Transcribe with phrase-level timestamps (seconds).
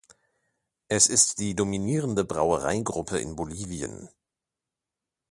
[0.87, 4.09] Es ist die dominierende Brauereigruppe in Bolivien.